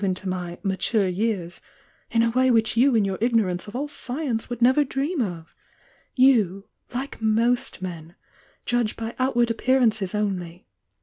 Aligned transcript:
n 0.03 0.15
t^i 0.15 0.25
my 0.25 0.57
'mature 0.63 1.07
years' 1.07 1.61
in 2.09 2.23
a 2.23 2.31
way 2.31 2.49
which 2.49 2.75
you 2.75 2.95
in 2.95 3.03
y 3.05 3.11
'ur 3.11 3.19
ignorance 3.21 3.67
of 3.67 3.75
all 3.75 3.87
science 3.87 4.49
would 4.49 4.59
never 4.59 4.83
dream 4.83 5.21
of. 5.21 5.53
Vou, 6.17 6.63
like 6.91 7.21
most 7.21 7.83
men, 7.83 8.15
judge 8.65 8.95
by 8.95 9.13
outward 9.19 9.51
appearances 9.51 10.15
only. 10.15 10.65